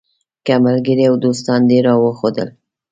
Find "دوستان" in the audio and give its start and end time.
1.25-1.61